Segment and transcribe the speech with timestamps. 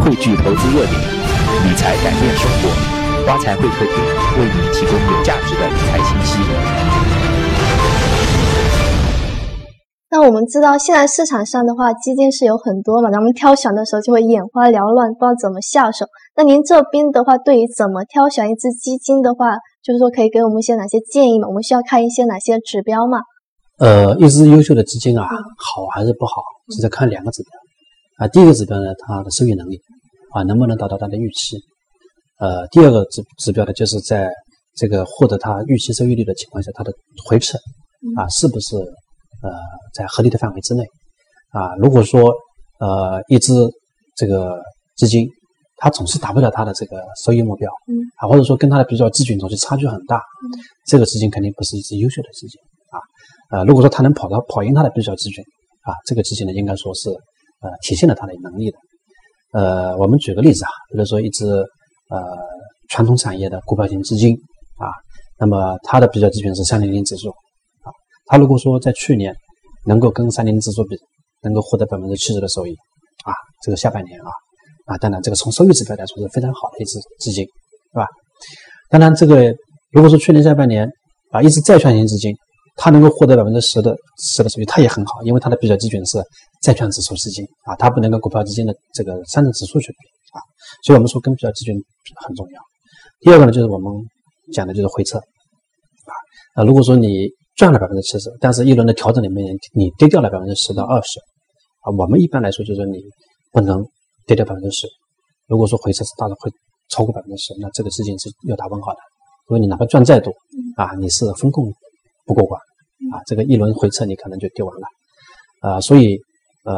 [0.00, 0.94] 汇聚投资热点，
[1.64, 2.72] 理财改变生活。
[3.26, 3.94] 花财会客厅
[4.38, 6.38] 为你提供有价值的理财信息。
[10.10, 16.06] 那我们知道，现在市场上的话，基金是有很多嘛，咱们挑选的时候就会眼花缭乱，不知道怎么下手。
[16.34, 19.52] 那您这边的话，对于怎么挑选一只基金的话，
[19.84, 21.46] 就是说可以给我们一些哪些建议吗？
[21.46, 23.18] 我们需要看一些哪些指标吗？
[23.78, 26.42] 呃，一只优秀的基金啊，好还是不好，
[26.74, 27.50] 是在看两个指标
[28.20, 28.28] 啊。
[28.28, 29.80] 第一个指标呢，它的收益能力
[30.34, 31.56] 啊，能不能达到它的预期？
[32.38, 34.30] 呃，第二个指指标呢，就是在
[34.76, 36.92] 这个获得它预期收益率的情况下，它的
[37.26, 37.58] 回撤
[38.16, 39.50] 啊，是不是呃
[39.94, 40.84] 在合理的范围之内？
[41.50, 42.32] 啊，如果说
[42.78, 43.52] 呃一只
[44.16, 44.62] 这个
[44.96, 45.26] 基金
[45.76, 47.70] 它总是达不到它的这个收益目标，
[48.16, 50.22] 啊，或者说跟它的比较基准总是差距很大，
[50.86, 53.00] 这个资金肯定不是一只优秀的基金啊。
[53.50, 55.44] 呃，如果说它能跑到跑赢它的比较基准，
[55.82, 57.10] 啊，这个基金呢应该说是
[57.60, 58.78] 呃体现了它的能力的。
[59.52, 62.18] 呃，我们举个例子啊，比如说一只呃
[62.88, 64.34] 传统产业的股票型基金
[64.78, 64.86] 啊，
[65.38, 67.90] 那么它的比较基准是三零零指数啊，
[68.26, 69.34] 它如果说在去年
[69.86, 70.96] 能够跟三零零指数比，
[71.42, 72.72] 能够获得百分之七十的收益
[73.24, 74.30] 啊，这个下半年啊
[74.86, 78.06] 啊，当然这个从收益指标来说是非常好的一只基金，是吧？
[78.88, 79.52] 当然这个
[79.90, 80.88] 如果说去年下半年
[81.30, 82.34] 啊一只债券型基金。
[82.82, 86.18] 它能够获得百分之十的十的收益，它也很好，因为它的比较基准是
[86.62, 89.98] 债券指数基金啊，它不能跟股票基金的这个上证指数去比
[90.32, 90.40] 啊，
[90.82, 91.76] 所以我们说跟比较基准
[92.24, 92.60] 很重要。
[93.20, 93.92] 第二个呢，就是我们
[94.54, 96.14] 讲的就是回撤啊
[96.54, 99.44] 啊，如果说你赚了百分之七十，但是一轮的调整里面
[99.74, 101.20] 你跌掉了百分之十到二十
[101.84, 103.02] 啊，我们一般来说就是你
[103.52, 103.84] 不能
[104.26, 104.88] 跌掉百分之十。
[105.48, 106.50] 如果说回撤是大的会
[106.88, 108.98] 超过百分之十，那这个资金是要打问号的，
[109.50, 110.32] 因为你哪怕赚再多
[110.76, 111.70] 啊，你是风控
[112.24, 112.58] 不过关。
[113.12, 114.86] 啊，这个一轮回撤你可能就丢完了，
[115.60, 116.18] 啊，所以
[116.64, 116.74] 呃，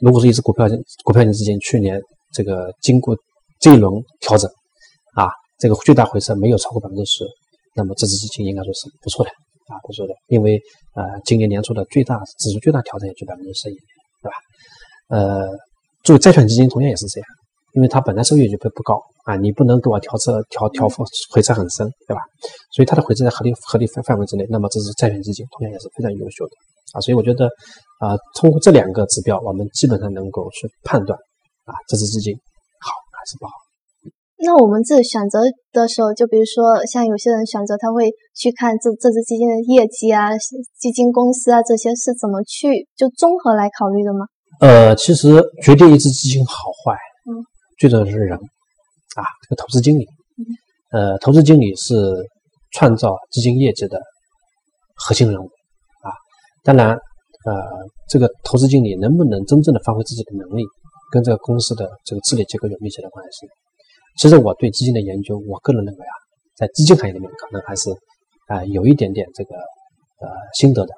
[0.00, 0.68] 如果是一只股票
[1.04, 2.00] 股票型基金去年
[2.32, 3.16] 这个经过
[3.60, 4.50] 这一轮调整，
[5.14, 7.24] 啊，这个最大回撤没有超过百分之十，
[7.74, 9.30] 那么这只基金应该说是不错的
[9.68, 10.60] 啊，不错的，因为
[10.94, 13.74] 呃今年年初的最大指数最大调整也就百分之十一，
[14.22, 14.36] 对吧？
[15.08, 15.48] 呃，
[16.04, 17.28] 作为债券基金同样也是这样。
[17.74, 20.88] 因为它本来收益就不不高啊，你不能给我调车调调
[21.30, 22.20] 回撤很深，对吧？
[22.72, 26.52] 所以它的回撤在合理合理范范围之内，那么这是债券基金，同样也是非常优秀的
[26.94, 27.00] 啊。
[27.00, 27.46] 所以我觉得
[28.00, 31.18] 啊，通过这两个指标，我们基本上能够去判断
[31.66, 32.34] 啊，这支基金
[32.80, 33.52] 好还是不好。
[34.40, 35.40] 那我们自己选择
[35.72, 40.30] 的时候，就比如说像有些人选择，他会去看这这支基金的业绩啊、
[40.78, 44.26] 基金公司啊这些是怎么去就综合来考虑的吗？
[44.60, 46.96] 呃，其实决定一支基金好坏。
[47.78, 50.06] 最重要的是人啊，这个投资经理，
[50.90, 51.94] 呃，投资经理是
[52.72, 54.00] 创造基金业绩的
[54.94, 55.46] 核心人物
[56.02, 56.10] 啊。
[56.64, 57.54] 当然，呃，
[58.08, 60.64] 这个投资经理能不能真正的发挥自己的能力，
[61.12, 63.46] 跟这个公司的这个治理结构有密切的关系。
[64.20, 66.14] 其实我对基金的研究，我个人认为啊，
[66.56, 67.90] 在基金行业里面可能还是
[68.48, 70.92] 啊有一点点这个呃心得的。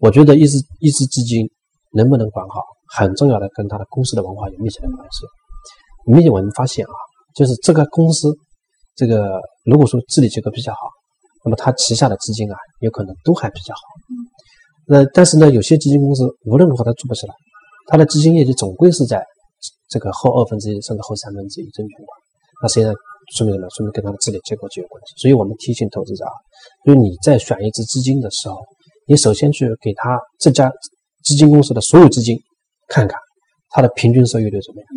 [0.00, 1.46] 我觉得一只一只基金
[1.92, 2.62] 能不能管好，
[2.96, 5.26] 很重要的跟它的公司的文化有密切的关系。
[6.06, 6.94] 明显我们发现啊，
[7.34, 8.32] 就是这个公司，
[8.94, 10.78] 这个如果说治理结构比较好，
[11.44, 13.80] 那么它旗下的基金啊，有可能都还比较好。
[14.86, 17.34] 那但是呢，有些基金公司无论如何它做不起来，
[17.88, 19.22] 它的基金业绩总归是在
[19.88, 22.06] 这个后二分之一甚至后三分之一正循环。
[22.62, 22.94] 那实际上
[23.36, 23.68] 说明什么？
[23.70, 25.20] 说明跟它的治理结构就有关系。
[25.20, 26.32] 所以我们提醒投资者啊，
[26.84, 28.56] 就是你在选一只基金的时候，
[29.08, 30.70] 你首先去给他这家
[31.24, 32.36] 基金公司的所有基金
[32.88, 33.18] 看看
[33.70, 34.88] 它的平均收益率怎么样。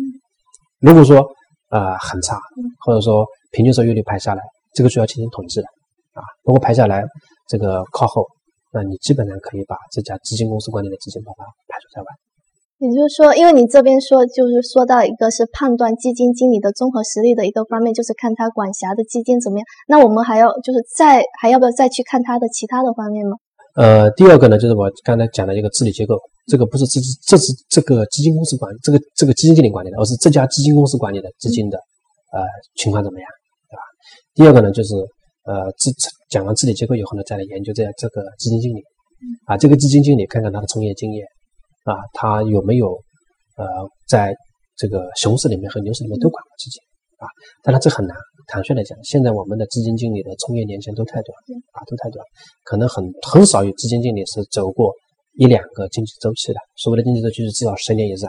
[0.80, 1.24] 如果说
[1.70, 2.38] 呃很差，
[2.84, 4.42] 或者说平均收益率排下来，
[4.74, 5.66] 这个需要进行统计的
[6.14, 6.22] 啊。
[6.44, 7.04] 如果排下来
[7.48, 8.26] 这个靠后，
[8.72, 12.06] 那你基本上可以把这家基金公司管理的基金把它排除在外。
[12.78, 19.66] 也就是说，因为你这边说就是说到一个是判断基金经理的综合实力的一个方面，就是看他管辖的基金怎么样。
[19.86, 23.36] 那我们还要就是再还要不要再去看他的其他的方面吗？
[23.76, 26.16] 呃，第二个呢，就是我刚才讲的一个治理结构。
[26.50, 31.78] 这个不是这这是这个基金公司管这个这个基金经理管理的，而是这家基金公司管理的基金的
[32.32, 32.42] 呃
[32.74, 33.28] 情况怎么样，
[33.70, 33.82] 对吧？
[34.34, 34.94] 第二个呢，就是
[35.44, 35.92] 呃治
[36.28, 38.82] 讲完治理结构以后呢，再来研究这这个基金经理
[39.46, 41.24] 啊，这个基金经理看看他的从业经验
[41.84, 42.88] 啊，他有没有
[43.56, 43.64] 呃
[44.08, 44.34] 在
[44.76, 46.82] 这个熊市里面和牛市里面都管过基金
[47.18, 47.30] 啊？
[47.62, 48.16] 当然这很难，
[48.48, 51.30] 坦率来讲，现在我们的基金经理的从业年限都太短
[51.74, 52.26] 啊，都太短，
[52.64, 54.92] 可能很很少有基金经理是走过。
[55.40, 58.28] 一两个经济周期的，所谓的经济周期是至少十年以上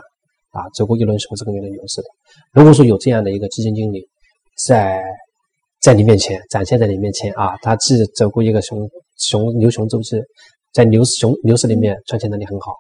[0.52, 2.08] 啊，走过一轮熊市跟一轮牛市的。
[2.54, 4.08] 如果说有这样的一个基金经理
[4.66, 5.04] 在
[5.82, 10.16] 在你面前展现在你面前啊，他既走过一个熊熊牛熊周期，
[10.72, 12.72] 在牛熊牛市里面赚钱能力很好，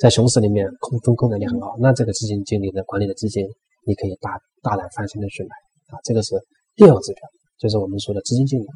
[0.00, 3.44] 在熊市里面控风控能力很好，那这个基金经理的管理的基金
[3.84, 5.48] 你可以大大胆放心的去买
[5.88, 5.98] 啊。
[6.04, 6.36] 这个是
[6.76, 7.22] 第二个指标，
[7.58, 8.66] 就是我们说的资金经理。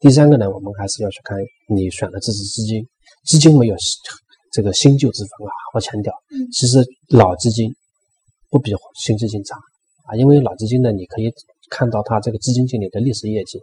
[0.00, 1.36] 第三个呢，我们还是要去看
[1.68, 2.82] 你选的这支资金，
[3.26, 3.76] 资金没有
[4.54, 5.52] 这个新旧之分啊。
[5.74, 6.14] 我强调，
[6.52, 6.78] 其实
[7.10, 7.68] 老基金
[8.50, 9.56] 不比新基金差
[10.06, 11.32] 啊，因为老基金呢，你可以
[11.68, 13.58] 看到它这个基金经理的历史业绩。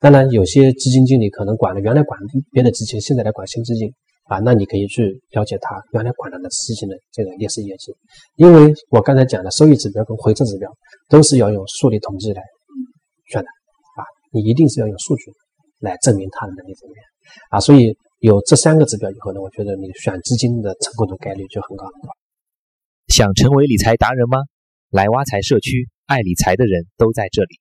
[0.00, 2.18] 当然，有些基金经理可能管了原来管
[2.52, 3.90] 别的基金，现在来管新基金
[4.24, 7.92] 啊，那你可以去了解他原来管的基金的这个历史业绩。
[8.36, 10.70] 因为我刚才讲的收益指标跟回撤指标
[11.08, 12.42] 都是要用数理统计来
[13.32, 13.48] 算的
[13.96, 15.32] 啊，你一定是要用数据
[15.80, 17.04] 来证明他的能力怎么样
[17.50, 17.60] 啊。
[17.60, 22.08] 所以有这三个指标以后呢，我觉得你选资金的成功的概率就很高很高。
[23.06, 24.38] 想成为理财达人吗？
[24.90, 27.60] 来挖财社区，爱理财的人都在这里。